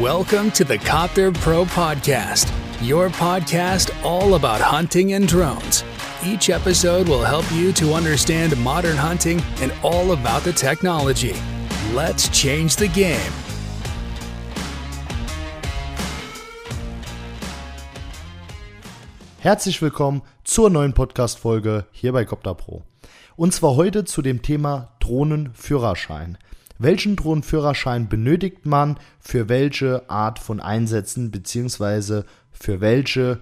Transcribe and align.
Welcome 0.00 0.50
to 0.52 0.64
the 0.64 0.76
Copter 0.76 1.30
Pro 1.30 1.64
Podcast, 1.64 2.52
your 2.82 3.10
podcast 3.10 3.92
all 4.04 4.34
about 4.34 4.60
hunting 4.60 5.12
and 5.12 5.28
drones. 5.28 5.84
Each 6.24 6.50
episode 6.50 7.08
will 7.08 7.22
help 7.22 7.44
you 7.52 7.72
to 7.74 7.94
understand 7.94 8.56
modern 8.56 8.96
hunting 8.96 9.40
and 9.60 9.72
all 9.84 10.10
about 10.10 10.42
the 10.42 10.52
technology. 10.52 11.36
Let's 11.94 12.28
change 12.30 12.74
the 12.74 12.88
game. 12.88 13.32
Herzlich 19.38 19.80
willkommen 19.80 20.22
zur 20.42 20.70
neuen 20.70 20.92
Podcast-Folge 20.92 21.86
hier 21.92 22.12
bei 22.12 22.24
Copter 22.24 22.56
Pro. 22.56 22.82
Und 23.36 23.54
zwar 23.54 23.76
heute 23.76 24.04
zu 24.04 24.22
dem 24.22 24.42
Thema 24.42 24.96
Drohnenführerschein. 24.98 26.36
Welchen 26.78 27.16
Drohnenführerschein 27.16 28.08
benötigt 28.08 28.66
man 28.66 28.98
für 29.20 29.48
welche 29.48 30.08
Art 30.10 30.38
von 30.38 30.60
Einsätzen 30.60 31.30
beziehungsweise 31.30 32.24
für 32.50 32.80
welche 32.80 33.38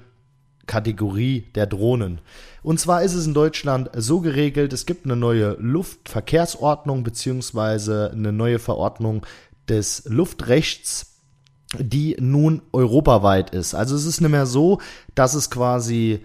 Kategorie 0.67 1.47
der 1.55 1.67
Drohnen? 1.67 2.21
Und 2.63 2.79
zwar 2.79 3.03
ist 3.03 3.15
es 3.15 3.27
in 3.27 3.35
Deutschland 3.35 3.91
so 3.95 4.21
geregelt, 4.21 4.73
es 4.73 4.87
gibt 4.87 5.07
eine 5.07 5.17
neue 5.17 5.57
Luftverkehrsordnung 5.59 7.03
beziehungsweise 7.03 8.11
eine 8.13 8.33
neue 8.33 8.59
Verordnung 8.59 9.27
des 9.69 10.05
Luftrechts 10.07 11.13
die 11.79 12.17
nun 12.21 12.63
europaweit 12.73 13.51
ist. 13.51 13.75
Also 13.75 13.97
es 13.97 14.05
ist 14.05 14.21
nicht 14.21 14.31
mehr 14.31 14.47
so, 14.47 14.81
dass 15.15 15.35
es 15.35 15.51
quasi 15.51 16.25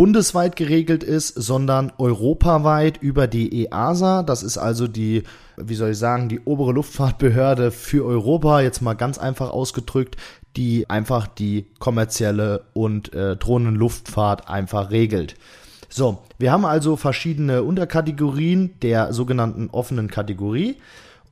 bundesweit 0.00 0.56
geregelt 0.56 1.04
ist, 1.04 1.28
sondern 1.34 1.92
europaweit 1.98 2.96
über 3.02 3.26
die 3.26 3.66
EASA. 3.66 4.22
Das 4.22 4.42
ist 4.42 4.56
also 4.56 4.88
die, 4.88 5.24
wie 5.58 5.74
soll 5.74 5.90
ich 5.90 5.98
sagen, 5.98 6.30
die 6.30 6.40
obere 6.40 6.72
Luftfahrtbehörde 6.72 7.70
für 7.70 8.06
Europa, 8.06 8.62
jetzt 8.62 8.80
mal 8.80 8.94
ganz 8.94 9.18
einfach 9.18 9.50
ausgedrückt, 9.50 10.16
die 10.56 10.88
einfach 10.88 11.26
die 11.26 11.66
kommerzielle 11.80 12.62
und 12.72 13.12
äh, 13.12 13.36
Drohnenluftfahrt 13.36 14.48
einfach 14.48 14.90
regelt. 14.90 15.34
So, 15.90 16.22
wir 16.38 16.50
haben 16.50 16.64
also 16.64 16.96
verschiedene 16.96 17.62
Unterkategorien 17.62 18.80
der 18.80 19.12
sogenannten 19.12 19.68
offenen 19.68 20.08
Kategorie. 20.08 20.76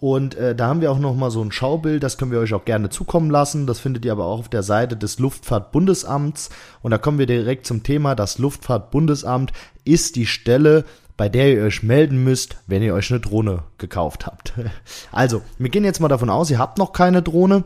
Und 0.01 0.37
äh, 0.37 0.55
da 0.55 0.69
haben 0.69 0.81
wir 0.81 0.93
auch 0.93 0.99
noch 0.99 1.17
mal 1.17 1.31
so 1.31 1.43
ein 1.43 1.51
Schaubild, 1.51 2.05
das 2.05 2.19
können 2.19 2.31
wir 2.31 2.39
euch 2.39 2.55
auch 2.55 2.65
gerne 2.65 2.89
zukommen 2.89 3.31
lassen. 3.31 3.67
Das 3.67 3.81
findet 3.81 4.05
ihr 4.05 4.13
aber 4.13 4.27
auch 4.27 4.39
auf 4.39 4.49
der 4.49 4.63
Seite 4.63 4.97
des 4.97 5.19
Luftfahrtbundesamts. 5.19 6.51
Und 6.83 6.93
da 6.93 6.99
kommen 6.99 7.19
wir 7.19 7.27
direkt 7.27 7.67
zum 7.67 7.83
Thema. 7.83 8.15
Das 8.15 8.39
Luftfahrtbundesamt 8.39 9.53
ist 9.85 10.15
die 10.15 10.27
Stelle, 10.27 10.85
bei 11.17 11.29
der 11.29 11.53
ihr 11.53 11.65
euch 11.65 11.83
melden 11.83 12.23
müsst, 12.23 12.59
wenn 12.69 12.83
ihr 12.83 12.95
euch 12.95 13.11
eine 13.11 13.21
Drohne 13.21 13.65
gekauft 13.77 14.27
habt. 14.27 14.55
Also, 15.11 15.43
wir 15.59 15.71
gehen 15.71 15.85
jetzt 15.85 16.01
mal 16.01 16.09
davon 16.09 16.31
aus, 16.31 16.51
ihr 16.51 16.59
habt 16.59 16.79
noch 16.79 16.93
keine 16.93 17.23
Drohne. 17.23 17.65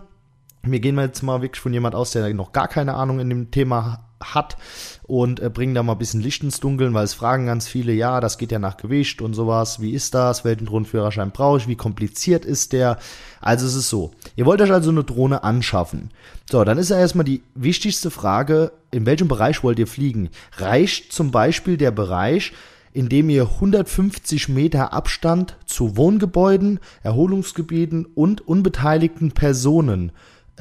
Wir 0.62 0.80
gehen 0.80 0.96
jetzt 0.98 1.22
mal 1.22 1.42
wirklich 1.42 1.60
von 1.60 1.72
jemand 1.72 1.94
aus, 1.94 2.12
der 2.12 2.32
noch 2.32 2.52
gar 2.52 2.68
keine 2.68 2.94
Ahnung 2.94 3.20
in 3.20 3.28
dem 3.28 3.50
Thema 3.50 4.04
hat 4.22 4.56
und 5.04 5.40
äh, 5.40 5.50
bringen 5.50 5.74
da 5.74 5.82
mal 5.82 5.92
ein 5.92 5.98
bisschen 5.98 6.20
Licht 6.20 6.42
ins 6.42 6.60
Dunkeln, 6.60 6.94
weil 6.94 7.04
es 7.04 7.14
fragen 7.14 7.46
ganz 7.46 7.68
viele, 7.68 7.92
ja, 7.92 8.20
das 8.20 8.38
geht 8.38 8.52
ja 8.52 8.58
nach 8.58 8.76
Gewicht 8.76 9.20
und 9.20 9.34
sowas, 9.34 9.80
wie 9.80 9.92
ist 9.92 10.14
das, 10.14 10.44
welchen 10.44 10.66
Drohnenführerschein 10.66 11.32
brauche 11.32 11.58
ich, 11.58 11.68
wie 11.68 11.76
kompliziert 11.76 12.44
ist 12.44 12.72
der? 12.72 12.98
Also 13.40 13.66
es 13.66 13.74
ist 13.74 13.88
so, 13.88 14.12
ihr 14.36 14.46
wollt 14.46 14.60
euch 14.60 14.72
also 14.72 14.90
eine 14.90 15.04
Drohne 15.04 15.42
anschaffen. 15.44 16.10
So, 16.50 16.64
dann 16.64 16.78
ist 16.78 16.90
ja 16.90 16.98
erstmal 16.98 17.24
die 17.24 17.42
wichtigste 17.54 18.10
Frage, 18.10 18.72
in 18.90 19.06
welchem 19.06 19.28
Bereich 19.28 19.62
wollt 19.62 19.78
ihr 19.78 19.86
fliegen? 19.86 20.30
Reicht 20.56 21.12
zum 21.12 21.30
Beispiel 21.30 21.76
der 21.76 21.90
Bereich, 21.90 22.52
in 22.92 23.08
dem 23.08 23.30
ihr 23.30 23.44
150 23.44 24.48
Meter 24.48 24.92
Abstand 24.92 25.56
zu 25.66 25.96
Wohngebäuden, 25.96 26.78
Erholungsgebieten 27.02 28.06
und 28.06 28.46
unbeteiligten 28.46 29.32
Personen 29.32 30.12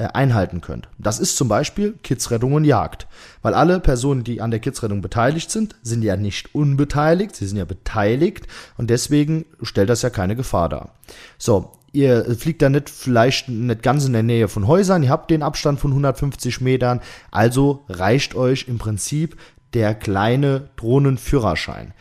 einhalten 0.08 0.62
könnt. 0.62 0.88
Das 0.98 1.20
ist 1.20 1.38
zum 1.38 1.48
Beispiel 1.48 1.94
Kidsrettung 2.04 2.54
und 2.54 2.66
Jagd. 2.66 3.08
Weil 3.42 3.54
alle 3.54 3.80
Personen, 3.80 4.24
die 4.24 4.42
an 4.42 4.52
der 4.52 4.60
Kidsrettung 4.60 5.02
beteiligt 5.02 5.52
sind, 5.52 5.76
sind 5.82 6.04
ja 6.04 6.18
nicht 6.18 6.54
unbeteiligt, 6.56 7.36
sie 7.36 7.48
sind 7.48 7.58
ja 7.58 7.66
beteiligt 7.66 8.48
und 8.78 8.90
deswegen 8.90 9.45
stellt 9.61 9.90
das 9.90 10.02
ja 10.02 10.10
keine 10.10 10.36
Gefahr 10.36 10.70
dar. 10.70 10.95
So, 11.38 11.72
ihr 11.92 12.36
fliegt 12.36 12.61
da 12.61 12.70
nicht 12.70 12.90
vielleicht 12.90 13.50
nicht 13.50 13.84
ganz 13.84 14.06
in 14.06 14.14
der 14.14 14.23
Nähe 14.23 14.48
von 14.48 14.67
Häusern, 14.67 15.04
ihr 15.04 15.10
habt 15.10 15.32
den 15.32 15.44
Abstand 15.44 15.80
von 15.80 15.92
150 15.92 16.61
Metern, 16.61 17.02
also 17.32 17.84
reicht 17.90 18.36
euch 18.36 18.67
im 18.67 18.78
Prinzip 18.78 19.38
der 19.73 19.95
kleine 19.95 20.70
Drohnenführerschein. 20.76 21.94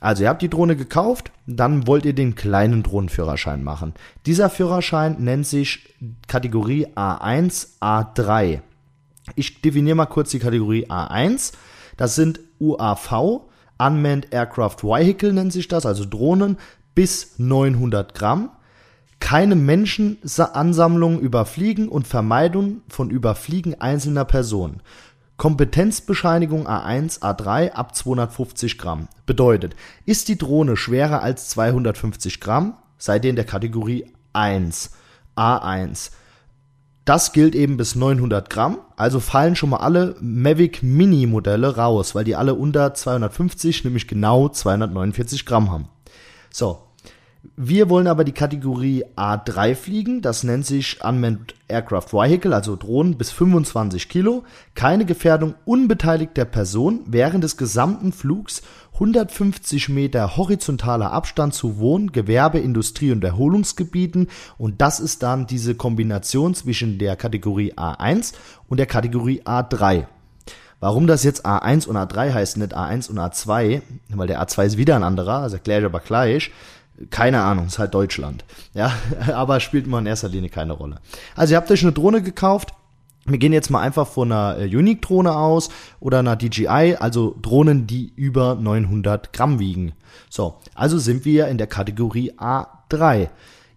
Also 0.00 0.24
ihr 0.24 0.28
habt 0.28 0.42
die 0.42 0.50
Drohne 0.50 0.76
gekauft, 0.76 1.32
dann 1.46 1.86
wollt 1.86 2.04
ihr 2.04 2.12
den 2.12 2.34
kleinen 2.34 2.82
Drohnenführerschein 2.82 3.64
machen. 3.64 3.94
Dieser 4.26 4.50
Führerschein 4.50 5.16
nennt 5.18 5.46
sich 5.46 5.94
Kategorie 6.28 6.86
A1, 6.94 7.80
A3. 7.80 8.60
Ich 9.34 9.62
definiere 9.62 9.96
mal 9.96 10.06
kurz 10.06 10.30
die 10.30 10.38
Kategorie 10.38 10.86
A1. 10.86 11.52
Das 11.96 12.14
sind 12.14 12.40
UAV, 12.60 13.40
Unmanned 13.78 14.32
Aircraft 14.32 14.82
Vehicle 14.82 15.32
nennt 15.32 15.52
sich 15.52 15.68
das, 15.68 15.84
also 15.86 16.04
Drohnen 16.04 16.58
bis 16.94 17.38
900 17.38 18.14
Gramm. 18.14 18.50
Keine 19.18 19.56
Menschenansammlung 19.56 21.20
überfliegen 21.20 21.88
und 21.88 22.06
Vermeidung 22.06 22.82
von 22.88 23.10
Überfliegen 23.10 23.80
einzelner 23.80 24.26
Personen. 24.26 24.82
Kompetenzbescheinigung 25.36 26.66
A1, 26.66 27.20
A3 27.20 27.72
ab 27.72 27.94
250 27.94 28.78
Gramm. 28.78 29.08
Bedeutet, 29.26 29.76
ist 30.06 30.28
die 30.28 30.38
Drohne 30.38 30.76
schwerer 30.76 31.22
als 31.22 31.50
250 31.50 32.40
Gramm, 32.40 32.74
seid 32.96 33.24
ihr 33.24 33.30
in 33.30 33.36
der 33.36 33.44
Kategorie 33.44 34.06
1, 34.32 34.92
A1. 35.36 36.10
Das 37.04 37.32
gilt 37.32 37.54
eben 37.54 37.76
bis 37.76 37.94
900 37.94 38.50
Gramm, 38.50 38.78
also 38.96 39.20
fallen 39.20 39.56
schon 39.56 39.70
mal 39.70 39.76
alle 39.76 40.16
Mavic 40.20 40.82
Mini 40.82 41.26
Modelle 41.26 41.76
raus, 41.76 42.14
weil 42.14 42.24
die 42.24 42.34
alle 42.34 42.54
unter 42.54 42.94
250, 42.94 43.84
nämlich 43.84 44.08
genau 44.08 44.48
249 44.48 45.46
Gramm 45.46 45.70
haben. 45.70 45.88
So, 46.50 46.85
wir 47.56 47.88
wollen 47.88 48.06
aber 48.06 48.24
die 48.24 48.32
Kategorie 48.32 49.04
A3 49.16 49.74
fliegen. 49.74 50.22
Das 50.22 50.42
nennt 50.42 50.66
sich 50.66 51.04
Unmanned 51.04 51.54
Aircraft 51.68 52.12
Vehicle, 52.12 52.54
also 52.54 52.76
Drohnen 52.76 53.16
bis 53.16 53.30
25 53.30 54.08
Kilo. 54.08 54.44
Keine 54.74 55.04
Gefährdung 55.04 55.54
unbeteiligter 55.64 56.44
Person 56.44 57.00
während 57.06 57.44
des 57.44 57.56
gesamten 57.56 58.12
Flugs. 58.12 58.62
150 58.94 59.90
Meter 59.90 60.36
horizontaler 60.36 61.12
Abstand 61.12 61.52
zu 61.52 61.78
Wohn-, 61.78 62.12
Gewerbe-, 62.12 62.58
Industrie- 62.58 63.12
und 63.12 63.22
Erholungsgebieten. 63.22 64.28
Und 64.56 64.80
das 64.80 65.00
ist 65.00 65.22
dann 65.22 65.46
diese 65.46 65.74
Kombination 65.74 66.54
zwischen 66.54 66.98
der 66.98 67.16
Kategorie 67.16 67.74
A1 67.74 68.32
und 68.68 68.78
der 68.78 68.86
Kategorie 68.86 69.42
A3. 69.42 70.06
Warum 70.80 71.06
das 71.06 71.24
jetzt 71.24 71.46
A1 71.46 71.86
und 71.86 71.96
A3 71.96 72.34
heißt, 72.34 72.58
nicht 72.58 72.76
A1 72.76 73.08
und 73.08 73.18
A2, 73.18 73.80
weil 74.10 74.26
der 74.26 74.42
A2 74.42 74.66
ist 74.66 74.76
wieder 74.76 74.96
ein 74.96 75.04
anderer, 75.04 75.42
das 75.42 75.54
erkläre 75.54 75.80
ich 75.80 75.86
aber 75.86 76.00
gleich. 76.00 76.50
Keine 77.10 77.42
Ahnung, 77.42 77.66
ist 77.66 77.78
halt 77.78 77.94
Deutschland. 77.94 78.44
Ja, 78.74 78.92
aber 79.34 79.60
spielt 79.60 79.86
immer 79.86 79.98
in 79.98 80.06
erster 80.06 80.28
Linie 80.28 80.50
keine 80.50 80.72
Rolle. 80.72 80.96
Also 81.34 81.52
ihr 81.52 81.56
habt 81.58 81.70
euch 81.70 81.82
eine 81.82 81.92
Drohne 81.92 82.22
gekauft. 82.22 82.72
Wir 83.26 83.38
gehen 83.38 83.52
jetzt 83.52 83.70
mal 83.70 83.80
einfach 83.80 84.06
von 84.06 84.30
einer 84.30 84.58
äh, 84.58 84.64
Unique-Drohne 84.64 85.34
aus 85.34 85.68
oder 85.98 86.20
einer 86.20 86.36
DJI, 86.36 86.96
also 86.98 87.36
Drohnen, 87.42 87.86
die 87.86 88.12
über 88.14 88.54
900 88.54 89.32
Gramm 89.32 89.58
wiegen. 89.58 89.92
So, 90.30 90.58
also 90.74 90.98
sind 90.98 91.24
wir 91.24 91.48
in 91.48 91.58
der 91.58 91.66
Kategorie 91.66 92.32
A3. 92.32 93.28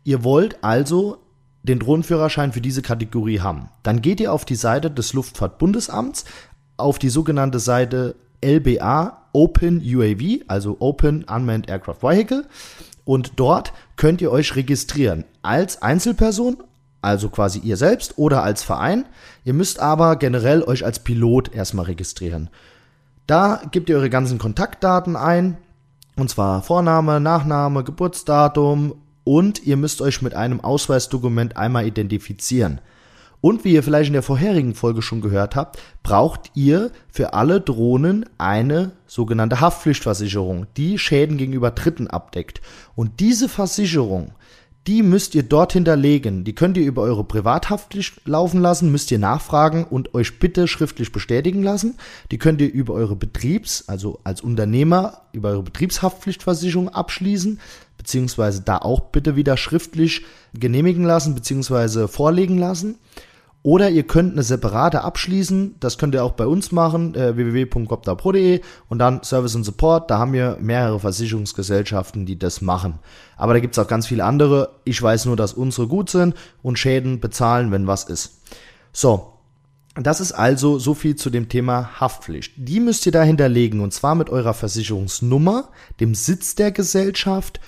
Ihr 0.04 0.24
wollt 0.24 0.64
also 0.64 1.18
den 1.64 1.80
Drohnenführerschein 1.80 2.54
für 2.54 2.62
diese 2.62 2.82
Kategorie 2.82 3.42
haben. 3.42 3.70
Dann 3.84 4.02
geht 4.02 4.20
ihr 4.20 4.32
auf 4.34 4.46
die 4.46 4.56
Seite 4.56 4.92
des 4.92 5.14
Luftfahrtbundesamts, 5.14 6.26
auf 6.78 7.00
die 7.00 7.10
sogenannte 7.10 7.60
Seite 7.60 8.16
LBA 8.44 9.20
Open 9.34 9.82
UAV, 9.84 10.44
also 10.48 10.78
Open 10.80 11.24
Unmanned 11.26 11.70
Aircraft 11.70 12.02
Vehicle 12.02 12.46
und 13.10 13.40
dort 13.40 13.74
könnt 13.96 14.22
ihr 14.22 14.32
euch 14.32 14.56
registrieren 14.56 15.26
als 15.42 15.82
Einzelperson, 15.82 16.58
also 17.02 17.30
quasi 17.30 17.58
ihr 17.58 17.76
selbst 17.76 18.20
oder 18.20 18.44
als 18.44 18.62
Verein. 18.62 19.08
Ihr 19.44 19.56
müsst 19.56 19.80
aber 19.80 20.16
generell 20.18 20.62
euch 20.62 20.86
als 20.86 21.00
Pilot 21.00 21.52
erstmal 21.52 21.86
registrieren. 21.86 22.52
Da 23.26 23.64
gebt 23.72 23.90
ihr 23.90 23.96
eure 23.96 24.12
ganzen 24.12 24.38
Kontaktdaten 24.38 25.16
ein, 25.16 25.58
und 26.18 26.30
zwar 26.30 26.62
Vorname, 26.62 27.20
Nachname, 27.20 27.84
Geburtsdatum 27.84 28.94
und 29.24 29.66
ihr 29.66 29.76
müsst 29.76 30.04
euch 30.04 30.22
mit 30.22 30.36
einem 30.36 30.62
Ausweisdokument 30.62 31.58
einmal 31.58 31.88
identifizieren. 31.88 32.80
Und 33.42 33.64
wie 33.64 33.74
ihr 33.74 33.84
vielleicht 33.84 34.08
in 34.08 34.14
der 34.14 34.24
vorherigen 34.24 34.76
Folge 34.76 35.02
schon 35.02 35.22
gehört 35.22 35.56
habt, 35.56 35.80
braucht 36.04 36.52
ihr 36.56 36.92
für 37.10 37.34
alle 37.34 37.62
Drohnen 37.62 38.26
eine 38.38 38.92
sogenannte 39.08 39.62
Haftpflichtversicherung, 39.62 40.68
die 40.76 40.98
Schäden 40.98 41.38
gegenüber 41.38 41.72
Dritten 41.72 42.08
abdeckt. 42.08 42.62
Und 42.96 43.20
diese 43.22 43.48
Versicherung, 43.48 44.34
die 44.88 45.04
müsst 45.04 45.36
ihr 45.36 45.44
dort 45.44 45.74
hinterlegen. 45.74 46.44
Die 46.44 46.56
könnt 46.56 46.76
ihr 46.76 46.86
über 46.86 47.04
eure 47.04 47.24
Privathaftpflicht 47.24 48.28
laufen 48.28 48.60
lassen, 48.60 48.92
müsst 48.92 49.12
ihr 49.12 49.20
nachfragen 49.20 49.84
und 49.84 50.14
euch 50.16 50.40
bitte 50.40 50.68
schriftlich 50.68 51.12
bestätigen 51.12 51.64
lassen. 51.64 51.98
Die 52.32 52.40
könnt 52.40 52.60
ihr 52.60 52.72
über 52.72 52.94
eure 52.94 53.16
Betriebs, 53.16 53.86
also 53.88 54.20
als 54.24 54.42
Unternehmer, 54.42 55.22
über 55.32 55.50
eure 55.50 55.64
Betriebshaftpflichtversicherung 55.64 56.90
abschließen, 56.90 57.60
beziehungsweise 57.98 58.62
da 58.62 58.80
auch 58.80 59.02
bitte 59.02 59.36
wieder 59.36 59.58
schriftlich 59.58 60.26
genehmigen 60.54 61.04
lassen, 61.04 61.36
beziehungsweise 61.36 62.08
vorlegen 62.08 62.58
lassen. 62.58 62.96
Oder 63.62 63.90
ihr 63.90 64.04
könnt 64.04 64.34
eine 64.34 64.44
separate 64.44 65.04
abschließen, 65.04 65.76
das 65.82 65.98
könnt 65.98 66.16
ihr 66.16 66.24
auch 66.24 66.32
bei 66.32 66.48
uns 66.48 66.72
machen, 66.72 67.14
äh, 67.16 67.36
www.copterpro.de 67.36 68.62
und 68.88 69.00
dann 69.00 69.22
Service 69.24 69.56
und 69.56 69.66
Support, 69.66 70.10
da 70.10 70.18
haben 70.18 70.32
wir 70.32 70.58
mehrere 70.62 71.00
Versicherungsgesellschaften, 71.00 72.26
die 72.26 72.40
das 72.40 72.62
machen. 72.62 73.00
Aber 73.36 73.54
da 73.54 73.60
gibt's 73.60 73.78
auch 73.78 73.88
ganz 73.88 74.08
viele 74.08 74.24
andere, 74.24 74.76
ich 74.86 75.02
weiß 75.02 75.26
nur, 75.26 75.36
dass 75.36 75.54
unsere 75.54 75.88
gut 75.88 76.10
sind 76.10 76.36
und 76.62 76.80
Schäden 76.80 77.20
bezahlen, 77.20 77.72
wenn 77.72 77.86
was 77.86 78.06
ist. 78.06 78.44
So, 78.94 79.34
das 79.96 80.22
ist 80.22 80.32
also 80.32 80.80
so 80.80 80.94
viel 80.94 81.18
zu 81.18 81.30
dem 81.30 81.50
Thema 81.50 82.00
Haftpflicht. 82.00 82.54
Die 82.56 82.80
müsst 82.80 83.06
ihr 83.06 83.12
da 83.12 83.24
hinterlegen 83.24 83.82
und 83.82 83.94
zwar 83.94 84.16
mit 84.16 84.30
eurer 84.30 84.54
Versicherungsnummer, 84.54 85.70
dem 86.00 86.16
Sitz 86.16 86.56
der 86.56 86.72
Gesellschaft 86.72 87.60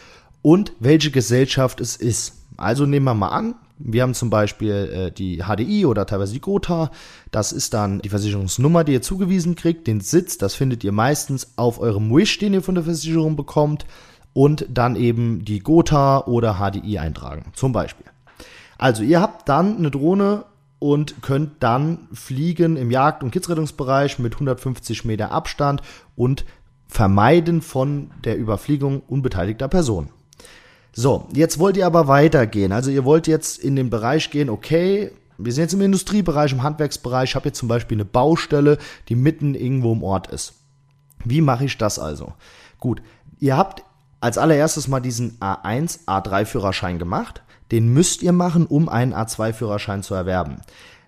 und 0.42 0.72
welche 0.80 1.12
Gesellschaft 1.12 1.82
es 1.82 1.98
ist. 1.98 2.46
Also 2.56 2.86
nehmen 2.86 3.06
wir 3.06 3.14
mal 3.14 3.30
an, 3.30 3.56
wir 3.84 4.04
haben 4.04 4.14
zum 4.14 4.30
Beispiel 4.30 4.72
äh, 4.72 5.12
die 5.12 5.44
HDI 5.44 5.86
oder 5.86 6.06
teilweise 6.06 6.34
die 6.34 6.42
Gotha. 6.42 6.92
Das 7.32 7.52
ist 7.52 7.74
dann 7.74 8.00
die 8.02 8.10
Versicherungsnummer, 8.10 8.84
die 8.84 8.94
ihr 8.94 9.02
zugewiesen 9.02 9.56
kriegt. 9.56 9.88
Den 9.88 10.02
Sitz, 10.02 10.38
das 10.38 10.56
findet 10.56 10.84
ihr 10.84 10.92
meistens 10.92 11.54
auf 11.56 11.80
eurem 11.80 12.14
Wish, 12.16 12.38
den 12.40 12.54
ihr 12.54 12.62
von 12.62 12.76
der 12.76 12.84
Versicherung 12.84 13.36
bekommt. 13.36 13.86
Und 14.34 14.66
dann 14.70 14.96
eben 14.96 15.44
die 15.44 15.60
Gotha 15.60 16.20
oder 16.26 16.56
HDI 16.56 17.00
eintragen, 17.00 17.52
zum 17.54 17.74
Beispiel. 17.74 18.06
Also 18.78 19.04
ihr 19.04 19.20
habt 19.20 19.50
dann 19.50 19.78
eine 19.78 19.92
Drohne 19.92 20.46
und 20.80 21.22
könnt 21.22 21.62
dann 21.62 22.08
fliegen 22.14 22.78
im 22.78 22.90
Jagd- 22.90 23.24
und 23.24 23.32
Kidsrettungsbereich 23.32 24.18
mit 24.20 24.34
150 24.34 25.06
Meter 25.06 25.32
Abstand 25.32 25.82
und 26.16 26.46
vermeiden 26.88 27.62
von 27.62 28.12
der 28.24 28.38
Überfliegung 28.38 29.02
unbeteiligter 29.02 29.68
Personen. 29.68 30.10
So, 30.94 31.28
jetzt 31.34 31.60
wollt 31.60 31.78
ihr 31.78 31.86
aber 31.86 32.08
weitergehen. 32.08 32.72
Also 32.72 32.92
ihr 32.92 33.06
wollt 33.06 33.28
jetzt 33.28 33.60
in 33.60 33.76
den 33.76 33.90
Bereich 33.90 34.30
gehen, 34.30 34.50
okay, 34.50 35.12
wir 35.38 35.54
sind 35.54 35.64
jetzt 35.64 35.74
im 35.74 35.82
Industriebereich, 35.82 36.52
im 36.52 36.64
Handwerksbereich, 36.64 37.32
ich 37.32 37.36
habe 37.36 37.50
jetzt 37.50 37.60
zum 37.60 37.68
Beispiel 37.68 37.96
eine 37.96 38.06
Baustelle, 38.06 38.78
die 39.10 39.16
mitten 39.16 39.56
irgendwo 39.56 39.94
im 39.94 40.04
Ort 40.04 40.28
ist. 40.28 40.54
Wie 41.24 41.42
mache 41.42 41.66
ich 41.66 41.78
das 41.78 41.98
also? 42.00 42.34
Gut, 42.80 43.02
ihr 43.40 43.58
habt 43.58 43.84
als 44.20 44.38
allererstes 44.38 44.88
mal 44.88 45.00
diesen 45.00 45.40
A1, 45.40 46.06
A3-Führerschein 46.06 47.00
gemacht. 47.00 47.42
Den 47.72 47.94
müsst 47.94 48.22
ihr 48.22 48.34
machen, 48.34 48.66
um 48.66 48.90
einen 48.90 49.14
A2-Führerschein 49.14 50.04
zu 50.04 50.14
erwerben. 50.14 50.58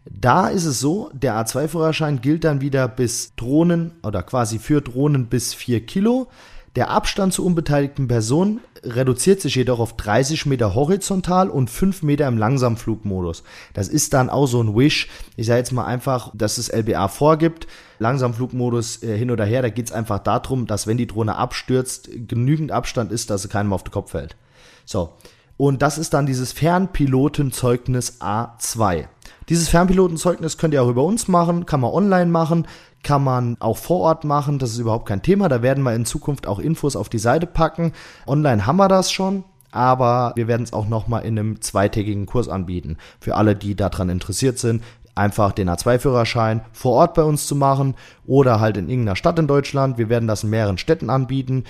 Da 0.09 0.47
ist 0.47 0.65
es 0.65 0.79
so, 0.79 1.09
der 1.13 1.35
A2-Führerschein 1.35 2.21
gilt 2.21 2.43
dann 2.43 2.61
wieder 2.61 2.87
bis 2.87 3.35
Drohnen 3.35 3.91
oder 4.03 4.23
quasi 4.23 4.59
für 4.59 4.81
Drohnen 4.81 5.27
bis 5.27 5.53
4 5.53 5.85
Kilo. 5.85 6.27
Der 6.75 6.89
Abstand 6.89 7.33
zu 7.33 7.45
unbeteiligten 7.45 8.07
Personen 8.07 8.59
reduziert 8.83 9.41
sich 9.41 9.53
jedoch 9.53 9.79
auf 9.79 9.95
30 9.95 10.47
Meter 10.47 10.73
horizontal 10.73 11.49
und 11.49 11.69
5 11.69 12.01
Meter 12.01 12.27
im 12.27 12.37
Langsamflugmodus. 12.37 13.43
Das 13.73 13.87
ist 13.87 14.13
dann 14.13 14.31
auch 14.31 14.47
so 14.47 14.61
ein 14.61 14.75
Wish. 14.75 15.07
Ich 15.35 15.45
sage 15.45 15.59
jetzt 15.59 15.71
mal 15.71 15.85
einfach, 15.85 16.31
dass 16.33 16.57
es 16.57 16.69
LBA 16.69 17.09
vorgibt. 17.09 17.67
Langsamflugmodus 17.99 19.03
äh, 19.03 19.15
hin 19.15 19.29
oder 19.29 19.45
her, 19.45 19.61
da 19.61 19.69
geht 19.69 19.85
es 19.85 19.91
einfach 19.91 20.19
darum, 20.19 20.65
dass 20.65 20.87
wenn 20.87 20.97
die 20.97 21.07
Drohne 21.07 21.35
abstürzt, 21.35 22.09
genügend 22.27 22.71
Abstand 22.71 23.11
ist, 23.11 23.29
dass 23.29 23.43
sie 23.43 23.49
keinem 23.49 23.71
auf 23.71 23.83
den 23.83 23.91
Kopf 23.91 24.11
fällt. 24.11 24.35
So. 24.83 25.13
Und 25.55 25.83
das 25.83 25.99
ist 25.99 26.15
dann 26.15 26.25
dieses 26.25 26.51
Fernpilotenzeugnis 26.51 28.19
A2. 28.19 29.05
Dieses 29.49 29.69
Fernpilotenzeugnis 29.69 30.57
könnt 30.57 30.73
ihr 30.73 30.81
auch 30.81 30.89
über 30.89 31.03
uns 31.03 31.27
machen, 31.27 31.65
kann 31.65 31.81
man 31.81 31.91
online 31.91 32.31
machen, 32.31 32.67
kann 33.03 33.23
man 33.23 33.57
auch 33.59 33.77
vor 33.77 33.99
Ort 33.99 34.23
machen, 34.23 34.59
das 34.59 34.71
ist 34.71 34.79
überhaupt 34.79 35.05
kein 35.05 35.21
Thema. 35.21 35.49
Da 35.49 35.61
werden 35.61 35.83
wir 35.83 35.93
in 35.93 36.05
Zukunft 36.05 36.47
auch 36.47 36.59
Infos 36.59 36.95
auf 36.95 37.09
die 37.09 37.19
Seite 37.19 37.45
packen. 37.45 37.91
Online 38.25 38.65
haben 38.65 38.77
wir 38.77 38.87
das 38.87 39.11
schon, 39.11 39.43
aber 39.71 40.33
wir 40.35 40.47
werden 40.47 40.63
es 40.63 40.73
auch 40.73 40.87
nochmal 40.87 41.25
in 41.25 41.37
einem 41.37 41.61
zweitägigen 41.61 42.25
Kurs 42.25 42.47
anbieten. 42.47 42.97
Für 43.19 43.35
alle, 43.35 43.55
die 43.55 43.75
daran 43.75 44.09
interessiert 44.09 44.57
sind, 44.57 44.83
einfach 45.15 45.51
den 45.51 45.69
A2-Führerschein 45.69 46.61
vor 46.71 46.93
Ort 46.93 47.13
bei 47.13 47.23
uns 47.23 47.45
zu 47.45 47.55
machen 47.55 47.95
oder 48.25 48.59
halt 48.59 48.77
in 48.77 48.89
irgendeiner 48.89 49.15
Stadt 49.15 49.37
in 49.37 49.47
Deutschland. 49.47 49.97
Wir 49.97 50.09
werden 50.09 50.27
das 50.27 50.43
in 50.43 50.49
mehreren 50.49 50.77
Städten 50.77 51.09
anbieten. 51.09 51.65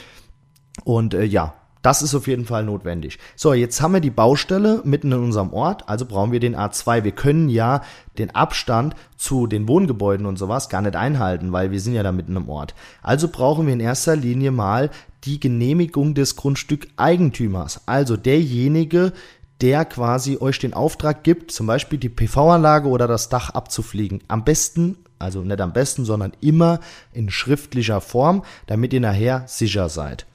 Und 0.84 1.14
äh, 1.14 1.24
ja, 1.24 1.54
das 1.84 2.02
ist 2.02 2.16
auf 2.16 2.28
jeden 2.28 2.46
Fall 2.46 2.64
notwendig. 2.64 3.20
So, 3.36 3.54
jetzt 3.54 3.82
haben 3.82 3.94
wir 3.94 4.00
die 4.00 4.10
Baustelle 4.10 4.82
mitten 4.86 5.12
in 5.12 5.20
unserem 5.20 5.54
Ort, 5.54 5.88
also 5.88 6.06
brauchen 6.06 6.32
wir 6.32 6.40
den 6.40 6.56
A2. 6.56 7.04
Wir 7.04 7.12
können 7.12 7.50
ja 7.50 7.82
den 8.18 8.34
Abstand 8.34 8.96
zu 9.18 9.48
den 9.48 9.68
Wohngebäuden 9.68 10.26
und 10.26 10.40
sowas 10.40 10.70
gar 10.70 10.82
nicht 10.82 10.96
einhalten, 10.96 11.52
weil 11.52 11.72
wir 11.72 11.82
sind 11.82 11.94
ja 11.94 12.02
da 12.02 12.12
mitten 12.12 12.38
im 12.38 12.50
Ort. 12.50 12.74
Also 13.02 13.28
brauchen 13.28 13.68
wir 13.68 13.74
in 13.74 13.82
erster 13.82 14.16
Linie 14.16 14.52
mal 14.52 14.90
die 15.26 15.40
Genehmigung 15.40 16.14
des 16.14 16.38
Grundstückeigentümers. 16.38 17.82
Also 17.86 18.16
derjenige, 18.18 19.12
der 19.60 19.84
quasi 19.84 20.38
euch 20.40 20.60
den 20.60 20.74
Auftrag 20.74 21.24
gibt, 21.24 21.52
zum 21.52 21.68
Beispiel 21.68 22.00
die 22.00 22.10
PV-Anlage 22.10 22.88
oder 22.88 23.08
das 23.08 23.28
Dach 23.28 23.50
abzufliegen. 23.50 24.24
Am 24.30 24.46
besten, 24.46 24.98
also 25.20 25.42
nicht 25.42 25.60
am 25.60 25.74
besten, 25.74 26.06
sondern 26.06 26.32
immer 26.40 26.80
in 27.12 27.30
schriftlicher 27.30 28.00
Form, 28.00 28.44
damit 28.68 28.94
ihr 28.94 29.02
nachher 29.02 29.44
sicher 29.48 29.90
seid. 29.90 30.26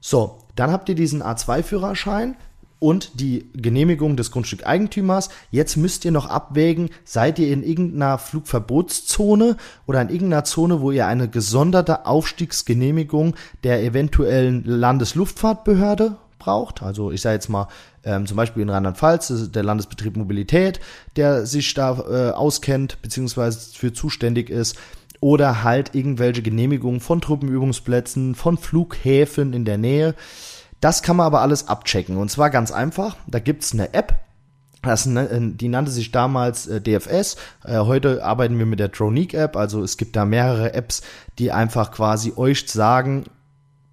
So, 0.00 0.41
dann 0.56 0.70
habt 0.70 0.88
ihr 0.88 0.94
diesen 0.94 1.22
A2-Führerschein 1.22 2.36
und 2.82 3.20
die 3.20 3.48
Genehmigung 3.54 4.16
des 4.16 4.32
Grundstückeigentümers. 4.32 5.28
Jetzt 5.52 5.76
müsst 5.76 6.04
ihr 6.04 6.10
noch 6.10 6.26
abwägen, 6.26 6.90
seid 7.04 7.38
ihr 7.38 7.52
in 7.52 7.62
irgendeiner 7.62 8.18
Flugverbotszone 8.18 9.56
oder 9.86 10.02
in 10.02 10.08
irgendeiner 10.08 10.42
Zone, 10.42 10.80
wo 10.80 10.90
ihr 10.90 11.06
eine 11.06 11.28
gesonderte 11.28 12.06
Aufstiegsgenehmigung 12.06 13.36
der 13.62 13.84
eventuellen 13.84 14.64
Landesluftfahrtbehörde 14.64 16.16
braucht. 16.40 16.82
Also 16.82 17.12
ich 17.12 17.20
sage 17.20 17.34
jetzt 17.34 17.48
mal 17.48 17.68
ähm, 18.02 18.26
zum 18.26 18.36
Beispiel 18.36 18.64
in 18.64 18.70
Rheinland-Pfalz, 18.70 19.52
der 19.52 19.62
Landesbetrieb 19.62 20.16
Mobilität, 20.16 20.80
der 21.14 21.46
sich 21.46 21.72
da 21.74 21.98
äh, 22.00 22.32
auskennt 22.32 23.00
bzw. 23.00 23.52
für 23.74 23.92
zuständig 23.92 24.50
ist 24.50 24.76
oder 25.22 25.62
halt 25.62 25.94
irgendwelche 25.94 26.42
Genehmigungen 26.42 27.00
von 27.00 27.20
Truppenübungsplätzen, 27.20 28.34
von 28.34 28.58
Flughäfen 28.58 29.52
in 29.52 29.64
der 29.64 29.78
Nähe. 29.78 30.14
Das 30.80 31.02
kann 31.02 31.16
man 31.16 31.26
aber 31.26 31.40
alles 31.40 31.68
abchecken 31.68 32.16
und 32.16 32.28
zwar 32.28 32.50
ganz 32.50 32.72
einfach. 32.72 33.16
Da 33.28 33.38
gibt's 33.38 33.72
eine 33.72 33.94
App, 33.94 34.16
das, 34.82 35.08
die 35.08 35.68
nannte 35.68 35.92
sich 35.92 36.10
damals 36.10 36.66
äh, 36.66 36.80
DFS. 36.80 37.36
Äh, 37.64 37.78
heute 37.78 38.24
arbeiten 38.24 38.58
wir 38.58 38.66
mit 38.66 38.80
der 38.80 38.88
Dronique 38.88 39.34
App. 39.34 39.56
Also 39.56 39.80
es 39.82 39.96
gibt 39.96 40.16
da 40.16 40.24
mehrere 40.24 40.74
Apps, 40.74 41.02
die 41.38 41.52
einfach 41.52 41.92
quasi 41.92 42.32
euch 42.34 42.68
sagen, 42.68 43.24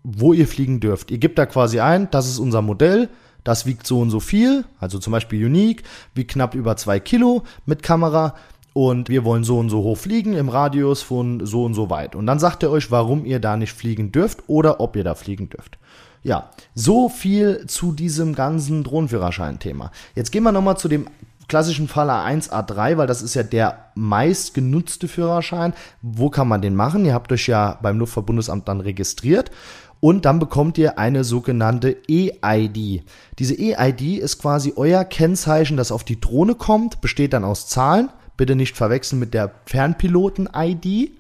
wo 0.01 0.33
ihr 0.33 0.47
fliegen 0.47 0.79
dürft. 0.79 1.11
Ihr 1.11 1.19
gebt 1.19 1.37
da 1.37 1.45
quasi 1.45 1.79
ein, 1.79 2.09
das 2.09 2.27
ist 2.27 2.39
unser 2.39 2.63
Modell. 2.63 3.07
Das 3.43 3.67
wiegt 3.67 3.85
so 3.85 3.99
und 3.99 4.09
so 4.09 4.19
viel. 4.19 4.65
Also 4.79 4.97
zum 4.97 5.11
Beispiel 5.11 5.45
Unique, 5.45 5.83
wiegt 6.15 6.31
knapp 6.31 6.55
über 6.55 6.75
zwei 6.75 6.99
Kilo 6.99 7.43
mit 7.67 7.83
Kamera 7.83 8.33
und 8.79 9.09
wir 9.09 9.25
wollen 9.25 9.43
so 9.43 9.59
und 9.59 9.69
so 9.69 9.83
hoch 9.83 9.97
fliegen 9.97 10.35
im 10.35 10.47
Radius 10.47 11.01
von 11.01 11.45
so 11.45 11.65
und 11.65 11.73
so 11.73 11.89
weit. 11.89 12.15
Und 12.15 12.25
dann 12.25 12.39
sagt 12.39 12.63
er 12.63 12.71
euch, 12.71 12.91
warum 12.91 13.25
ihr 13.25 13.41
da 13.41 13.57
nicht 13.57 13.73
fliegen 13.73 14.13
dürft 14.13 14.47
oder 14.47 14.79
ob 14.79 14.95
ihr 14.95 15.03
da 15.03 15.15
fliegen 15.15 15.49
dürft. 15.49 15.77
Ja, 16.23 16.49
so 16.75 17.09
viel 17.09 17.65
zu 17.67 17.91
diesem 17.91 18.35
ganzen 18.35 18.85
Drohnenführerschein-Thema. 18.85 19.91
Jetzt 20.15 20.31
gehen 20.31 20.43
wir 20.43 20.53
nochmal 20.53 20.77
zu 20.77 20.87
dem 20.87 21.07
klassischen 21.49 21.89
Fall 21.89 22.09
A1, 22.09 22.51
A3, 22.51 22.95
weil 22.95 23.05
das 23.05 23.21
ist 23.21 23.33
ja 23.33 23.43
der 23.43 23.87
meist 23.95 24.53
genutzte 24.53 25.09
Führerschein. 25.09 25.73
Wo 26.01 26.29
kann 26.29 26.47
man 26.47 26.61
den 26.61 26.75
machen? 26.75 27.03
Ihr 27.03 27.13
habt 27.13 27.33
euch 27.33 27.47
ja 27.47 27.77
beim 27.81 27.99
Luftverbundesamt 27.99 28.65
dann 28.69 28.79
registriert 28.79 29.51
und 29.99 30.23
dann 30.23 30.39
bekommt 30.39 30.77
ihr 30.77 30.97
eine 30.97 31.25
sogenannte 31.25 31.97
E-ID. 32.07 33.03
Diese 33.39 33.55
E-ID 33.55 34.19
ist 34.19 34.41
quasi 34.41 34.71
euer 34.77 35.03
Kennzeichen, 35.03 35.75
das 35.75 35.91
auf 35.91 36.05
die 36.05 36.21
Drohne 36.21 36.55
kommt, 36.55 37.01
besteht 37.01 37.33
dann 37.33 37.43
aus 37.43 37.67
Zahlen 37.67 38.09
bitte 38.39 38.55
nicht 38.55 38.77
verwechseln 38.77 39.19
mit 39.19 39.33
der 39.33 39.51
Fernpiloten-ID, 39.65 41.11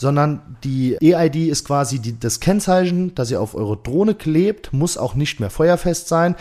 sondern 0.00 0.56
die 0.64 0.96
EID 1.00 1.48
ist 1.48 1.66
quasi 1.66 1.98
die, 2.00 2.18
das 2.18 2.40
Kennzeichen, 2.40 3.14
das 3.14 3.30
ihr 3.30 3.40
auf 3.40 3.54
eure 3.54 3.76
Drohne 3.76 4.14
klebt, 4.14 4.72
muss 4.72 4.96
auch 4.96 5.14
nicht 5.14 5.38
mehr 5.38 5.50
feuerfest 5.50 6.08
sein, 6.08 6.34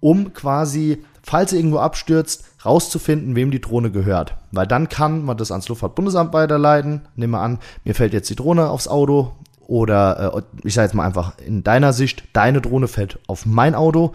um 0.00 0.34
quasi, 0.34 1.02
falls 1.22 1.52
ihr 1.52 1.58
irgendwo 1.58 1.78
abstürzt, 1.78 2.44
rauszufinden, 2.66 3.34
wem 3.34 3.50
die 3.50 3.62
Drohne 3.62 3.90
gehört. 3.90 4.34
Weil 4.52 4.66
dann 4.66 4.90
kann 4.90 5.24
man 5.24 5.38
das 5.38 5.50
ans 5.50 5.68
Luftfahrtbundesamt 5.68 6.34
weiterleiten. 6.34 7.02
Nehmen 7.16 7.32
wir 7.32 7.40
an, 7.40 7.58
mir 7.84 7.94
fällt 7.94 8.12
jetzt 8.12 8.28
die 8.28 8.36
Drohne 8.36 8.68
aufs 8.68 8.88
Auto 8.88 9.32
oder 9.66 10.34
äh, 10.36 10.42
ich 10.66 10.74
sage 10.74 10.86
jetzt 10.86 10.94
mal 10.94 11.06
einfach 11.06 11.38
in 11.38 11.64
deiner 11.64 11.94
Sicht, 11.94 12.24
deine 12.34 12.60
Drohne 12.60 12.88
fällt 12.88 13.18
auf 13.26 13.46
mein 13.46 13.74
Auto. 13.74 14.12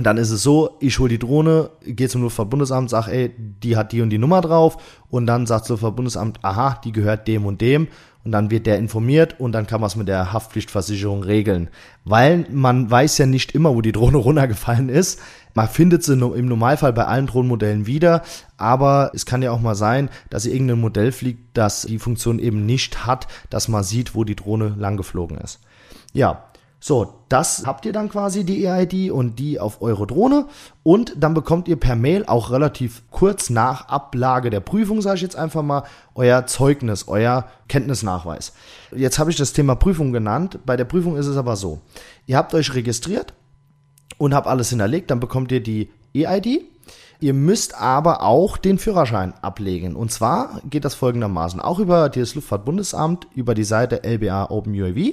Und 0.00 0.04
dann 0.04 0.16
ist 0.16 0.30
es 0.30 0.42
so, 0.42 0.78
ich 0.80 0.98
hole 0.98 1.10
die 1.10 1.18
Drohne, 1.18 1.68
gehe 1.84 2.08
zum 2.08 2.22
Luftfahrtbundesamt, 2.22 2.88
sag, 2.88 3.08
ey, 3.08 3.34
die 3.36 3.76
hat 3.76 3.92
die 3.92 4.00
und 4.00 4.08
die 4.08 4.16
Nummer 4.16 4.40
drauf. 4.40 4.78
Und 5.10 5.26
dann 5.26 5.44
sagt 5.44 5.64
das 5.64 5.68
Luftfahrtbundesamt, 5.68 6.42
aha, 6.42 6.80
die 6.82 6.92
gehört 6.92 7.28
dem 7.28 7.44
und 7.44 7.60
dem. 7.60 7.86
Und 8.24 8.32
dann 8.32 8.50
wird 8.50 8.64
der 8.64 8.78
informiert 8.78 9.38
und 9.38 9.52
dann 9.52 9.66
kann 9.66 9.82
man 9.82 9.88
es 9.88 9.96
mit 9.96 10.08
der 10.08 10.32
Haftpflichtversicherung 10.32 11.22
regeln. 11.22 11.68
Weil 12.06 12.46
man 12.50 12.90
weiß 12.90 13.18
ja 13.18 13.26
nicht 13.26 13.52
immer, 13.52 13.74
wo 13.74 13.82
die 13.82 13.92
Drohne 13.92 14.16
runtergefallen 14.16 14.88
ist. 14.88 15.20
Man 15.52 15.68
findet 15.68 16.02
sie 16.02 16.14
im 16.14 16.46
Normalfall 16.46 16.94
bei 16.94 17.04
allen 17.04 17.26
Drohnenmodellen 17.26 17.86
wieder, 17.86 18.22
aber 18.56 19.10
es 19.12 19.26
kann 19.26 19.42
ja 19.42 19.50
auch 19.50 19.60
mal 19.60 19.74
sein, 19.74 20.08
dass 20.30 20.46
irgendein 20.46 20.80
Modell 20.80 21.12
fliegt, 21.12 21.58
das 21.58 21.82
die 21.82 21.98
Funktion 21.98 22.38
eben 22.38 22.64
nicht 22.64 23.04
hat, 23.04 23.26
dass 23.50 23.68
man 23.68 23.84
sieht, 23.84 24.14
wo 24.14 24.24
die 24.24 24.36
Drohne 24.36 24.74
lang 24.78 24.96
geflogen 24.96 25.36
ist. 25.36 25.60
Ja, 26.14 26.44
So, 26.82 27.12
das 27.28 27.64
habt 27.66 27.84
ihr 27.84 27.92
dann 27.92 28.08
quasi 28.08 28.42
die 28.42 28.64
EID 28.64 29.10
und 29.10 29.38
die 29.38 29.60
auf 29.60 29.82
eure 29.82 30.06
Drohne 30.06 30.46
und 30.82 31.12
dann 31.18 31.34
bekommt 31.34 31.68
ihr 31.68 31.76
per 31.76 31.94
Mail 31.94 32.24
auch 32.24 32.50
relativ 32.50 33.02
kurz 33.10 33.50
nach 33.50 33.88
Ablage 33.88 34.48
der 34.48 34.60
Prüfung, 34.60 35.02
sage 35.02 35.16
ich 35.16 35.22
jetzt 35.22 35.36
einfach 35.36 35.62
mal, 35.62 35.82
euer 36.14 36.46
Zeugnis, 36.46 37.06
euer 37.06 37.44
Kenntnisnachweis. 37.68 38.54
Jetzt 38.96 39.18
habe 39.18 39.30
ich 39.30 39.36
das 39.36 39.52
Thema 39.52 39.74
Prüfung 39.74 40.10
genannt. 40.12 40.60
Bei 40.64 40.78
der 40.78 40.86
Prüfung 40.86 41.18
ist 41.18 41.26
es 41.26 41.36
aber 41.36 41.54
so, 41.56 41.82
ihr 42.26 42.38
habt 42.38 42.54
euch 42.54 42.74
registriert 42.74 43.34
und 44.16 44.34
habt 44.34 44.46
alles 44.46 44.70
hinterlegt, 44.70 45.10
dann 45.10 45.20
bekommt 45.20 45.52
ihr 45.52 45.62
die 45.62 45.90
EID. 46.14 46.62
Ihr 47.22 47.34
müsst 47.34 47.74
aber 47.74 48.22
auch 48.22 48.56
den 48.56 48.78
Führerschein 48.78 49.34
ablegen. 49.42 49.94
Und 49.94 50.10
zwar 50.10 50.62
geht 50.70 50.86
das 50.86 50.94
folgendermaßen. 50.94 51.60
Auch 51.60 51.78
über 51.78 52.08
das 52.08 52.34
Luftfahrtbundesamt, 52.34 53.26
über 53.34 53.54
die 53.54 53.64
Seite 53.64 54.02
LBA 54.02 54.46
Open 54.50 54.72
UAV 54.72 55.12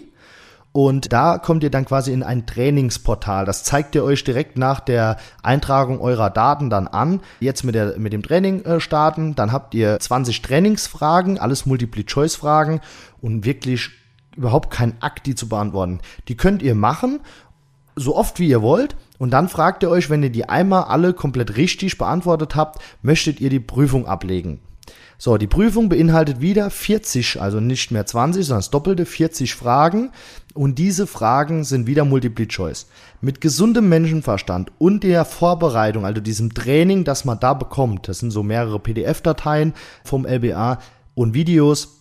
und 0.77 1.11
da 1.11 1.39
kommt 1.39 1.63
ihr 1.63 1.71
dann 1.71 1.85
quasi 1.85 2.13
in 2.13 2.21
ein 2.21 2.45
Trainingsportal. 2.45 3.45
Das 3.45 3.63
zeigt 3.63 3.95
ihr 3.95 4.03
euch 4.03 4.23
direkt 4.23 4.59
nach 4.59 4.79
der 4.79 5.17
Eintragung 5.41 5.99
eurer 5.99 6.29
Daten 6.29 6.69
dann 6.69 6.87
an. 6.87 7.21
Jetzt 7.39 7.63
mit, 7.63 7.73
der, 7.73 7.97
mit 7.97 8.13
dem 8.13 8.21
Training 8.21 8.63
äh, 8.63 8.79
starten. 8.79 9.33
Dann 9.33 9.51
habt 9.51 9.73
ihr 9.73 9.99
20 9.99 10.43
Trainingsfragen, 10.43 11.39
alles 11.39 11.65
Multiple-Choice-Fragen 11.65 12.81
und 13.21 13.43
wirklich 13.43 13.89
überhaupt 14.35 14.69
kein 14.69 15.01
Akt, 15.01 15.25
die 15.25 15.33
zu 15.33 15.49
beantworten. 15.49 15.99
Die 16.27 16.37
könnt 16.37 16.61
ihr 16.61 16.75
machen, 16.75 17.21
so 17.95 18.15
oft 18.15 18.39
wie 18.39 18.47
ihr 18.47 18.61
wollt. 18.61 18.95
Und 19.17 19.31
dann 19.31 19.49
fragt 19.49 19.81
ihr 19.81 19.89
euch, 19.89 20.11
wenn 20.11 20.21
ihr 20.21 20.29
die 20.29 20.47
einmal 20.47 20.83
alle 20.83 21.13
komplett 21.13 21.57
richtig 21.57 21.97
beantwortet 21.97 22.55
habt, 22.55 22.83
möchtet 23.01 23.41
ihr 23.41 23.49
die 23.49 23.59
Prüfung 23.59 24.05
ablegen. 24.05 24.59
So, 25.19 25.37
die 25.37 25.47
Prüfung 25.47 25.89
beinhaltet 25.89 26.41
wieder 26.41 26.69
40, 26.69 27.41
also 27.41 27.59
nicht 27.59 27.91
mehr 27.91 28.05
20, 28.05 28.45
sondern 28.45 28.59
das 28.59 28.69
doppelte 28.69 29.05
40 29.05 29.55
Fragen. 29.55 30.11
Und 30.53 30.77
diese 30.77 31.07
Fragen 31.07 31.63
sind 31.63 31.87
wieder 31.87 32.05
Multiple 32.05 32.47
Choice. 32.47 32.87
Mit 33.19 33.41
gesundem 33.41 33.89
Menschenverstand 33.89 34.71
und 34.77 35.03
der 35.03 35.25
Vorbereitung, 35.25 36.05
also 36.05 36.21
diesem 36.21 36.53
Training, 36.53 37.03
das 37.03 37.25
man 37.25 37.39
da 37.39 37.53
bekommt, 37.53 38.07
das 38.07 38.19
sind 38.19 38.31
so 38.31 38.43
mehrere 38.43 38.79
PDF-Dateien 38.79 39.73
vom 40.03 40.25
LBA 40.25 40.79
und 41.15 41.33
Videos, 41.33 41.97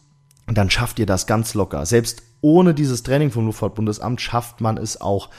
dann 0.47 0.71
schafft 0.71 0.99
ihr 0.99 1.07
das 1.07 1.27
ganz 1.27 1.55
locker. 1.55 1.87
Selbst 1.87 2.23
ohne 2.41 2.75
dieses 2.75 3.03
Training 3.03 3.31
vom 3.31 3.47
Luftfahrtbundesamt 3.47 4.21
schafft 4.21 4.61
man 4.61 4.77
es 4.77 5.01
auch. 5.01 5.31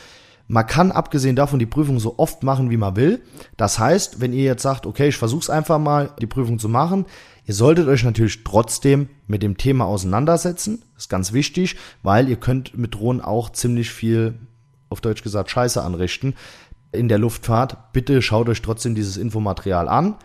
Man 0.47 0.65
kann 0.65 0.91
abgesehen 0.91 1.35
davon 1.35 1.59
die 1.59 1.65
Prüfung 1.65 1.99
so 1.99 2.17
oft 2.17 2.43
machen, 2.43 2.69
wie 2.69 2.77
man 2.77 2.95
will. 2.95 3.21
Das 3.57 3.79
heißt, 3.79 4.21
wenn 4.21 4.33
ihr 4.33 4.43
jetzt 4.43 4.63
sagt, 4.63 4.85
okay, 4.85 5.09
ich 5.09 5.17
versuche 5.17 5.41
es 5.41 5.49
einfach 5.49 5.79
mal, 5.79 6.11
die 6.21 6.27
Prüfung 6.27 6.57
zu 6.57 6.69
machen, 6.69 7.05
Ihr 7.47 7.53
solltet 7.53 7.87
euch 7.87 8.03
natürlich 8.03 8.43
trotzdem 8.43 9.07
mit 9.25 9.41
dem 9.41 9.55
Thema 9.55 9.85
auseinandersetzen. 9.85 10.83
Das 10.93 11.05
ist 11.05 11.09
ganz 11.09 11.31
wichtig, 11.31 11.77
weil 12.03 12.27
ihr 12.27 12.35
könnt 12.35 12.77
mit 12.77 12.95
Drohnen 12.95 13.21
auch 13.21 13.49
ziemlich 13.49 13.89
viel, 13.89 14.37
auf 14.89 14.99
Deutsch 14.99 15.23
gesagt, 15.23 15.49
Scheiße 15.49 15.81
anrichten 15.81 16.35
in 16.91 17.07
der 17.07 17.19
Luftfahrt. 17.19 17.93
Bitte 17.93 18.21
schaut 18.21 18.49
euch 18.49 18.61
trotzdem 18.61 18.95
dieses 18.95 19.15
Infomaterial 19.15 19.87
an 19.87 20.15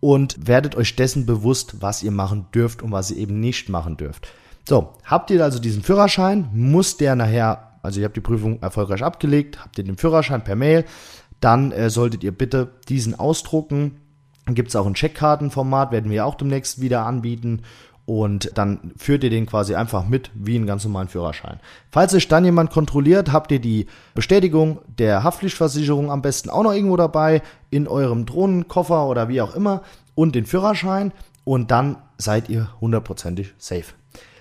und 0.00 0.46
werdet 0.46 0.76
euch 0.76 0.96
dessen 0.96 1.24
bewusst, 1.24 1.76
was 1.80 2.02
ihr 2.02 2.10
machen 2.10 2.46
dürft 2.54 2.82
und 2.82 2.92
was 2.92 3.10
ihr 3.10 3.16
eben 3.16 3.40
nicht 3.40 3.70
machen 3.70 3.96
dürft. 3.96 4.28
So, 4.68 4.92
habt 5.04 5.30
ihr 5.30 5.42
also 5.42 5.58
diesen 5.58 5.82
Führerschein, 5.82 6.50
muss 6.52 6.98
der 6.98 7.16
nachher, 7.16 7.65
also 7.86 8.00
ihr 8.00 8.04
habt 8.04 8.16
die 8.16 8.20
Prüfung 8.20 8.60
erfolgreich 8.60 9.02
abgelegt, 9.02 9.58
habt 9.62 9.78
ihr 9.78 9.84
den 9.84 9.96
Führerschein 9.96 10.44
per 10.44 10.56
Mail, 10.56 10.84
dann 11.40 11.72
äh, 11.72 11.88
solltet 11.88 12.22
ihr 12.24 12.32
bitte 12.32 12.72
diesen 12.88 13.18
ausdrucken, 13.18 14.00
dann 14.44 14.54
gibt 14.54 14.68
es 14.68 14.76
auch 14.76 14.86
ein 14.86 14.94
Checkkartenformat, 14.94 15.90
werden 15.90 16.10
wir 16.10 16.26
auch 16.26 16.36
demnächst 16.36 16.80
wieder 16.80 17.04
anbieten. 17.04 17.62
Und 18.06 18.52
dann 18.54 18.92
führt 18.96 19.24
ihr 19.24 19.30
den 19.30 19.46
quasi 19.46 19.74
einfach 19.74 20.06
mit 20.06 20.30
wie 20.32 20.54
einen 20.54 20.66
ganz 20.66 20.84
normalen 20.84 21.08
Führerschein. 21.08 21.58
Falls 21.90 22.14
euch 22.14 22.28
dann 22.28 22.44
jemand 22.44 22.70
kontrolliert, 22.70 23.32
habt 23.32 23.50
ihr 23.50 23.58
die 23.58 23.86
Bestätigung 24.14 24.78
der 24.86 25.24
Haftpflichtversicherung 25.24 26.12
am 26.12 26.22
besten 26.22 26.48
auch 26.48 26.62
noch 26.62 26.72
irgendwo 26.72 26.96
dabei, 26.96 27.42
in 27.70 27.88
eurem 27.88 28.24
Drohnenkoffer 28.24 29.08
oder 29.08 29.28
wie 29.28 29.40
auch 29.40 29.56
immer 29.56 29.82
und 30.14 30.36
den 30.36 30.46
Führerschein. 30.46 31.12
Und 31.42 31.72
dann 31.72 31.96
seid 32.16 32.48
ihr 32.48 32.68
hundertprozentig 32.80 33.54
safe. 33.58 33.94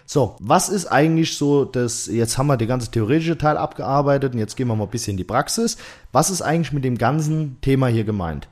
So, 0.07 0.35
was 0.39 0.69
ist 0.69 0.85
eigentlich 0.85 1.35
so 1.35 1.65
das, 1.65 2.05
jetzt 2.05 2.37
haben 2.37 2.47
wir 2.47 2.57
den 2.57 2.67
ganze 2.67 2.91
theoretische 2.91 3.37
Teil 3.37 3.57
abgearbeitet 3.57 4.33
und 4.33 4.39
jetzt 4.39 4.55
gehen 4.55 4.67
wir 4.67 4.75
mal 4.75 4.83
ein 4.83 4.91
bisschen 4.91 5.11
in 5.11 5.17
die 5.17 5.23
Praxis. 5.23 5.77
Was 6.11 6.29
ist 6.29 6.43
eigentlich 6.43 6.71
mit 6.71 6.83
dem 6.83 6.97
ganzen 6.97 7.59
Thema 7.61 7.87
hier 7.87 8.03
gemeint? 8.03 8.47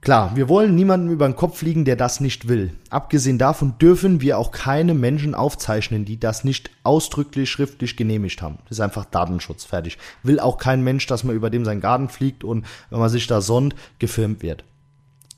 Klar, 0.00 0.36
wir 0.36 0.48
wollen 0.48 0.74
niemandem 0.74 1.12
über 1.12 1.26
den 1.26 1.36
Kopf 1.36 1.58
fliegen, 1.58 1.84
der 1.84 1.96
das 1.96 2.20
nicht 2.20 2.48
will. 2.48 2.72
Abgesehen 2.90 3.38
davon 3.38 3.78
dürfen 3.78 4.20
wir 4.20 4.38
auch 4.38 4.50
keine 4.50 4.94
Menschen 4.94 5.34
aufzeichnen, 5.34 6.04
die 6.04 6.20
das 6.20 6.44
nicht 6.44 6.70
ausdrücklich 6.82 7.50
schriftlich 7.50 7.96
genehmigt 7.96 8.42
haben. 8.42 8.58
Das 8.68 8.78
ist 8.78 8.80
einfach 8.80 9.04
Datenschutz, 9.04 9.64
fertig. 9.64 9.98
Will 10.22 10.38
auch 10.38 10.58
kein 10.58 10.82
Mensch, 10.82 11.06
dass 11.06 11.24
man 11.24 11.34
über 11.34 11.50
dem 11.50 11.64
seinen 11.64 11.80
Garten 11.80 12.08
fliegt 12.08 12.44
und 12.44 12.66
wenn 12.90 13.00
man 13.00 13.08
sich 13.08 13.26
da 13.26 13.40
sonnt, 13.40 13.74
gefilmt 13.98 14.42
wird. 14.42 14.64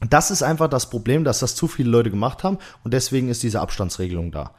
Das 0.09 0.31
ist 0.31 0.43
einfach 0.43 0.69
das 0.69 0.91
Problem, 0.91 1.25
dass 1.25 1.41
das 1.41 1.55
zu 1.55 1.67
viele 1.67 1.91
Leute 1.91 2.11
gemacht 2.11 2.45
haben 2.45 2.59
und 2.85 2.95
deswegen 2.95 3.29
ist 3.29 3.43
diese 3.43 3.61
Abstandsregelung 3.61 4.33
da. 4.33 4.53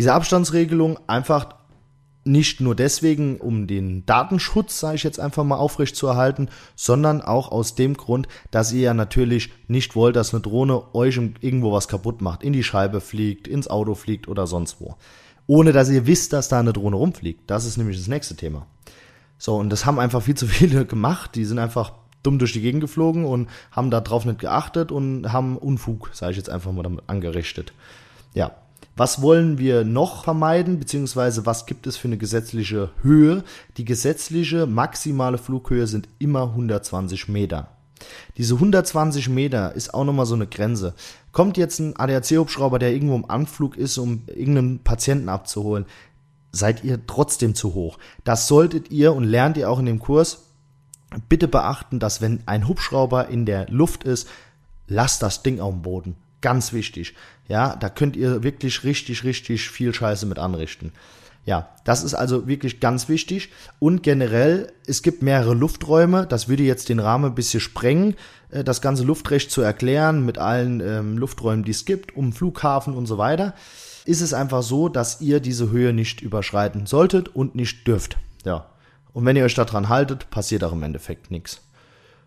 Diese 0.00 0.14
Abstandsregelung 0.14 0.98
einfach 1.08 1.56
nicht 2.24 2.62
nur 2.62 2.74
deswegen, 2.74 3.36
um 3.36 3.66
den 3.66 4.06
Datenschutz, 4.06 4.80
sage 4.80 4.96
ich 4.96 5.02
jetzt 5.02 5.20
einfach 5.20 5.44
mal, 5.44 5.58
aufrechtzuerhalten, 5.58 6.48
sondern 6.74 7.20
auch 7.20 7.52
aus 7.52 7.74
dem 7.74 7.98
Grund, 7.98 8.26
dass 8.50 8.72
ihr 8.72 8.80
ja 8.80 8.94
natürlich 8.94 9.50
nicht 9.68 9.94
wollt, 9.96 10.16
dass 10.16 10.32
eine 10.32 10.40
Drohne 10.40 10.94
euch 10.94 11.20
irgendwo 11.42 11.70
was 11.72 11.86
kaputt 11.86 12.22
macht, 12.22 12.42
in 12.42 12.54
die 12.54 12.64
Scheibe 12.64 13.02
fliegt, 13.02 13.46
ins 13.46 13.68
Auto 13.68 13.94
fliegt 13.94 14.26
oder 14.26 14.46
sonst 14.46 14.80
wo. 14.80 14.96
Ohne 15.46 15.72
dass 15.72 15.90
ihr 15.90 16.06
wisst, 16.06 16.32
dass 16.32 16.48
da 16.48 16.60
eine 16.60 16.72
Drohne 16.72 16.96
rumfliegt. 16.96 17.50
Das 17.50 17.66
ist 17.66 17.76
nämlich 17.76 17.98
das 17.98 18.08
nächste 18.08 18.36
Thema. 18.36 18.66
So, 19.36 19.56
und 19.56 19.68
das 19.68 19.84
haben 19.84 19.98
einfach 19.98 20.22
viel 20.22 20.34
zu 20.34 20.46
viele 20.46 20.86
gemacht. 20.86 21.34
Die 21.34 21.44
sind 21.44 21.58
einfach 21.58 21.92
dumm 22.22 22.38
durch 22.38 22.54
die 22.54 22.62
Gegend 22.62 22.80
geflogen 22.80 23.26
und 23.26 23.50
haben 23.70 23.90
da 23.90 24.00
drauf 24.00 24.24
nicht 24.24 24.38
geachtet 24.38 24.92
und 24.92 25.30
haben 25.30 25.58
Unfug, 25.58 26.08
sage 26.14 26.30
ich 26.30 26.38
jetzt 26.38 26.48
einfach 26.48 26.72
mal, 26.72 26.84
damit 26.84 27.04
angerichtet. 27.06 27.74
Ja, 28.32 28.52
was 28.96 29.22
wollen 29.22 29.58
wir 29.58 29.84
noch 29.84 30.24
vermeiden, 30.24 30.78
beziehungsweise 30.78 31.46
was 31.46 31.66
gibt 31.66 31.86
es 31.86 31.96
für 31.96 32.08
eine 32.08 32.18
gesetzliche 32.18 32.90
Höhe? 33.02 33.44
Die 33.76 33.84
gesetzliche 33.84 34.66
maximale 34.66 35.38
Flughöhe 35.38 35.86
sind 35.86 36.08
immer 36.18 36.42
120 36.42 37.28
Meter. 37.28 37.68
Diese 38.36 38.54
120 38.54 39.28
Meter 39.28 39.74
ist 39.74 39.94
auch 39.94 40.04
nochmal 40.04 40.26
so 40.26 40.34
eine 40.34 40.46
Grenze. 40.46 40.94
Kommt 41.32 41.56
jetzt 41.56 41.78
ein 41.78 41.96
ADAC-Hubschrauber, 41.96 42.78
der 42.78 42.92
irgendwo 42.92 43.16
im 43.16 43.30
Anflug 43.30 43.76
ist, 43.76 43.98
um 43.98 44.22
irgendeinen 44.26 44.80
Patienten 44.80 45.28
abzuholen, 45.28 45.86
seid 46.52 46.82
ihr 46.84 47.06
trotzdem 47.06 47.54
zu 47.54 47.74
hoch. 47.74 47.98
Das 48.24 48.48
solltet 48.48 48.90
ihr 48.90 49.14
und 49.14 49.24
lernt 49.24 49.56
ihr 49.56 49.70
auch 49.70 49.78
in 49.78 49.86
dem 49.86 49.98
Kurs 49.98 50.46
bitte 51.28 51.48
beachten, 51.48 51.98
dass 51.98 52.20
wenn 52.20 52.40
ein 52.46 52.68
Hubschrauber 52.68 53.28
in 53.28 53.46
der 53.46 53.68
Luft 53.68 54.04
ist, 54.04 54.28
lasst 54.86 55.22
das 55.22 55.42
Ding 55.42 55.60
auf 55.60 55.72
dem 55.72 55.82
Boden. 55.82 56.16
Ganz 56.40 56.72
wichtig. 56.72 57.14
Ja, 57.48 57.76
da 57.76 57.88
könnt 57.88 58.16
ihr 58.16 58.42
wirklich 58.42 58.84
richtig, 58.84 59.24
richtig 59.24 59.68
viel 59.68 59.92
Scheiße 59.92 60.26
mit 60.26 60.38
anrichten. 60.38 60.92
Ja, 61.46 61.70
das 61.84 62.04
ist 62.04 62.14
also 62.14 62.46
wirklich 62.46 62.80
ganz 62.80 63.08
wichtig. 63.08 63.50
Und 63.78 64.02
generell, 64.02 64.72
es 64.86 65.02
gibt 65.02 65.22
mehrere 65.22 65.54
Lufträume. 65.54 66.26
Das 66.26 66.48
würde 66.48 66.62
jetzt 66.62 66.88
den 66.88 67.00
Rahmen 67.00 67.26
ein 67.26 67.34
bisschen 67.34 67.60
sprengen, 67.60 68.14
äh, 68.50 68.62
das 68.62 68.80
ganze 68.80 69.04
Luftrecht 69.04 69.50
zu 69.50 69.62
erklären 69.62 70.24
mit 70.24 70.38
allen 70.38 70.80
ähm, 70.80 71.18
Lufträumen, 71.18 71.64
die 71.64 71.70
es 71.70 71.84
gibt, 71.84 72.14
um 72.14 72.32
Flughafen 72.32 72.94
und 72.94 73.06
so 73.06 73.18
weiter. 73.18 73.54
Ist 74.04 74.20
es 74.20 74.34
einfach 74.34 74.62
so, 74.62 74.88
dass 74.88 75.20
ihr 75.20 75.40
diese 75.40 75.70
Höhe 75.70 75.92
nicht 75.92 76.20
überschreiten 76.20 76.86
solltet 76.86 77.28
und 77.28 77.54
nicht 77.54 77.86
dürft. 77.86 78.18
Ja. 78.44 78.66
Und 79.12 79.24
wenn 79.24 79.36
ihr 79.36 79.44
euch 79.44 79.54
daran 79.54 79.88
haltet, 79.88 80.30
passiert 80.30 80.62
auch 80.62 80.72
im 80.72 80.82
Endeffekt 80.82 81.30
nichts. 81.30 81.62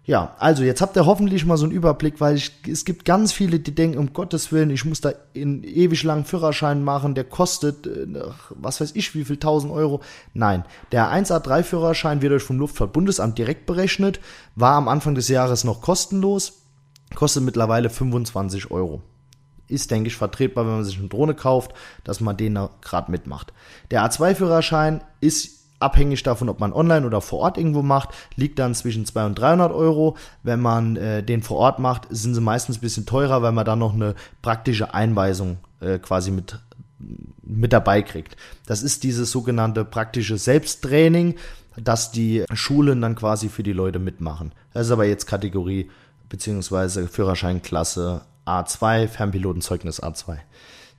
Ja, 0.06 0.36
also 0.38 0.64
jetzt 0.64 0.82
habt 0.82 0.98
ihr 0.98 1.06
hoffentlich 1.06 1.46
mal 1.46 1.56
so 1.56 1.64
einen 1.64 1.72
Überblick, 1.72 2.20
weil 2.20 2.36
ich, 2.36 2.52
es 2.68 2.84
gibt 2.84 3.06
ganz 3.06 3.32
viele, 3.32 3.60
die 3.60 3.74
denken, 3.74 3.98
um 3.98 4.12
Gottes 4.12 4.52
Willen, 4.52 4.70
ich 4.70 4.84
muss 4.84 5.00
da 5.00 5.14
in 5.32 5.64
ewig 5.64 6.04
langen 6.04 6.26
Führerschein 6.26 6.84
machen, 6.84 7.16
der 7.16 7.24
kostet, 7.24 7.88
äh, 7.88 8.08
was 8.50 8.82
weiß 8.82 8.96
ich, 8.96 9.16
wie 9.16 9.24
viel, 9.24 9.38
1000 9.38 9.72
Euro. 9.72 10.02
Nein, 10.34 10.66
der 10.92 11.10
1A3-Führerschein 11.10 12.22
wird 12.22 12.34
euch 12.34 12.44
vom 12.44 12.60
Luftfahrtbundesamt 12.60 13.38
direkt 13.38 13.66
berechnet, 13.66 14.20
war 14.56 14.76
am 14.76 14.90
Anfang 14.90 15.16
des 15.16 15.30
Jahres 15.30 15.64
noch 15.64 15.80
kostenlos, 15.80 16.64
kostet 17.16 17.44
mittlerweile 17.44 17.90
25 17.90 18.72
Euro. 18.72 19.02
Ist, 19.70 19.90
denke 19.90 20.10
ich, 20.10 20.18
vertretbar, 20.18 20.66
wenn 20.66 20.74
man 20.74 20.84
sich 20.84 21.00
eine 21.00 21.08
Drohne 21.08 21.34
kauft, 21.34 21.74
dass 22.04 22.20
man 22.20 22.36
den 22.36 22.60
gerade 22.82 23.10
mitmacht. 23.10 23.54
Der 23.90 24.06
A2-Führerschein 24.06 25.02
ist 25.22 25.63
abhängig 25.80 26.24
davon, 26.24 26.50
ob 26.50 26.60
man 26.60 26.74
online 26.74 27.06
oder 27.06 27.22
vor 27.22 27.40
Ort 27.40 27.58
irgendwo 27.58 27.82
macht, 27.82 28.10
liegt 28.36 28.60
dann 28.60 28.76
zwischen 28.76 29.06
200 29.06 29.30
und 29.30 29.40
300 29.40 29.72
Euro. 29.72 30.18
Wenn 30.44 30.60
man 30.60 30.96
äh, 30.96 31.24
den 31.24 31.44
vor 31.44 31.58
Ort 31.58 31.80
macht, 31.80 32.08
sind 32.10 32.36
sie 32.36 32.42
meistens 32.42 32.78
ein 32.78 32.82
bisschen 32.82 33.06
teurer, 33.06 33.42
weil 33.42 33.52
man 33.52 33.66
dann 33.66 33.80
noch 33.80 33.94
eine 33.94 34.16
praktische 34.42 34.94
Einweisung 34.94 35.58
äh, 35.82 36.00
quasi 36.00 36.32
mit, 36.32 36.60
mit 37.44 37.74
dabei 37.74 38.02
kriegt. 38.02 38.38
Das 38.66 38.84
ist 38.84 39.04
dieses 39.04 39.32
sogenannte 39.32 39.86
praktische 39.86 40.38
Selbsttraining, 40.38 41.36
das 41.76 42.12
die 42.12 42.46
Schulen 42.54 43.02
dann 43.02 43.16
quasi 43.16 43.50
für 43.50 43.64
die 43.64 43.74
Leute 43.74 44.00
mitmachen. 44.00 44.54
Das 44.74 44.88
ist 44.88 44.92
aber 44.92 45.06
jetzt 45.06 45.26
Kategorie 45.26 45.90
beziehungsweise 46.30 47.08
Führerscheinklasse 47.08 48.22
A2, 48.46 49.08
Fernpilotenzeugnis 49.08 50.02
A2. 50.02 50.38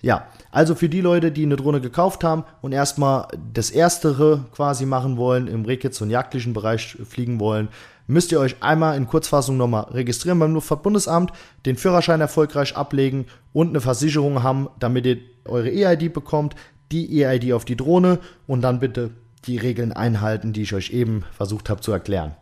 Ja, 0.04 0.26
also 0.50 0.74
für 0.74 0.90
die 0.90 1.00
Leute, 1.00 1.32
die 1.32 1.44
eine 1.44 1.56
Drohne 1.56 1.80
gekauft 1.80 2.24
haben 2.24 2.44
und 2.60 2.72
erstmal 2.72 3.26
das 3.54 3.70
Erstere 3.70 4.44
quasi 4.54 4.84
machen 4.84 5.16
wollen, 5.16 5.48
im 5.48 5.64
Rehkitz- 5.64 6.02
und 6.02 6.10
jagdlichen 6.10 6.52
Bereich 6.52 6.98
fliegen 7.08 7.40
wollen, 7.40 7.70
müsst 8.06 8.30
ihr 8.30 8.38
euch 8.38 8.62
einmal 8.62 8.98
in 8.98 9.06
Kurzfassung 9.06 9.56
nochmal 9.56 9.84
registrieren 9.84 10.38
beim 10.38 10.52
Luftfahrtbundesamt, 10.52 11.32
den 11.64 11.76
Führerschein 11.76 12.20
erfolgreich 12.20 12.76
ablegen 12.76 13.24
und 13.54 13.70
eine 13.70 13.80
Versicherung 13.80 14.42
haben, 14.42 14.68
damit 14.78 15.06
ihr 15.06 15.16
eure 15.46 15.70
EID 15.70 16.12
bekommt, 16.12 16.54
die 16.92 17.24
EID 17.24 17.54
auf 17.54 17.64
die 17.64 17.76
Drohne 17.76 18.18
und 18.46 18.60
dann 18.60 18.80
bitte 18.80 19.12
die 19.46 19.56
Regeln 19.56 19.90
einhalten, 19.90 20.52
die 20.52 20.62
ich 20.62 20.74
euch 20.74 20.90
eben 20.90 21.24
versucht 21.32 21.70
habe 21.70 21.80
zu 21.80 21.92
erklären. 21.92 22.34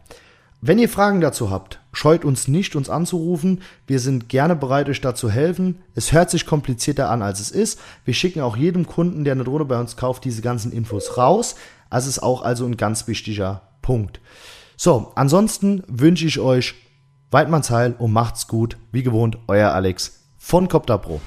Wenn 0.60 0.80
ihr 0.80 0.88
Fragen 0.88 1.20
dazu 1.20 1.50
habt, 1.50 1.78
scheut 1.92 2.24
uns 2.24 2.48
nicht, 2.48 2.74
uns 2.74 2.88
anzurufen. 2.90 3.62
Wir 3.86 4.00
sind 4.00 4.28
gerne 4.28 4.56
bereit, 4.56 4.88
euch 4.88 5.00
da 5.00 5.14
zu 5.14 5.30
helfen. 5.30 5.82
Es 5.94 6.12
hört 6.12 6.30
sich 6.30 6.46
komplizierter 6.46 7.10
an, 7.10 7.22
als 7.22 7.40
es 7.40 7.50
ist. 7.50 7.78
Wir 8.04 8.14
schicken 8.14 8.40
auch 8.40 8.56
jedem 8.56 8.86
Kunden, 8.86 9.24
der 9.24 9.32
eine 9.32 9.44
Drohne 9.44 9.66
bei 9.66 9.78
uns 9.78 9.96
kauft, 9.96 10.24
diese 10.24 10.42
ganzen 10.42 10.72
Infos 10.72 11.16
raus. 11.16 11.54
Das 11.90 12.06
ist 12.06 12.22
auch 12.22 12.42
also 12.42 12.64
ein 12.64 12.76
ganz 12.76 13.06
wichtiger 13.06 13.62
Punkt. 13.82 14.20
So, 14.76 15.12
ansonsten 15.14 15.82
wünsche 15.86 16.26
ich 16.26 16.40
euch 16.40 16.74
Weidmanns 17.30 17.70
Heil 17.70 17.94
und 17.98 18.12
macht's 18.12 18.48
gut. 18.48 18.78
Wie 18.90 19.02
gewohnt, 19.02 19.38
euer 19.46 19.70
Alex 19.70 20.24
von 20.38 20.68
Copter 20.68 20.98
Pro. 20.98 21.20